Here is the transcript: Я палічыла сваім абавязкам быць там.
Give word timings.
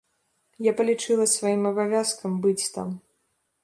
Я 0.67 0.71
палічыла 0.79 1.29
сваім 1.35 1.63
абавязкам 1.73 2.31
быць 2.47 2.71
там. 2.79 2.87